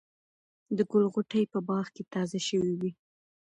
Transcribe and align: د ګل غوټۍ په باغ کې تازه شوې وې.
د 0.77 0.79
ګل 0.91 1.05
غوټۍ 1.13 1.43
په 1.53 1.59
باغ 1.67 1.85
کې 1.95 2.03
تازه 2.13 2.39
شوې 2.47 2.73
وې. 2.79 2.91